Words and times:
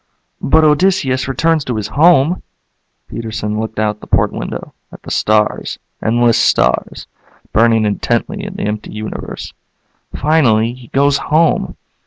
"But 0.41 0.63
Odysseus 0.63 1.27
returns 1.27 1.63
to 1.65 1.75
his 1.75 1.89
home." 1.89 2.41
Peterson 3.07 3.59
looked 3.59 3.77
out 3.77 3.99
the 3.99 4.07
port 4.07 4.31
window, 4.31 4.73
at 4.91 5.03
the 5.03 5.11
stars, 5.11 5.77
endless 6.01 6.39
stars, 6.39 7.05
burning 7.53 7.85
intently 7.85 8.43
in 8.43 8.55
the 8.55 8.63
empty 8.63 8.91
universe. 8.91 9.53
"Finally 10.15 10.73
he 10.73 10.87
goes 10.87 11.17
home." 11.19 11.75